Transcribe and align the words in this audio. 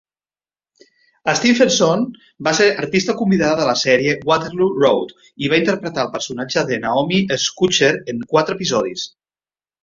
Stephenson 1.39 2.05
va 2.47 2.53
ser 2.59 2.69
artista 2.83 3.15
convidada 3.19 3.57
de 3.59 3.67
la 3.71 3.75
sèrie 3.81 4.15
"Waterloo 4.31 4.71
Road" 4.79 5.13
i 5.45 5.53
va 5.53 5.61
interpretar 5.63 6.07
el 6.07 6.11
personatge 6.17 6.65
de 6.73 6.81
Naomi 6.87 7.21
Scotcher 7.45 7.93
en 8.15 8.25
quatre 8.35 8.59
episodis. 8.61 9.07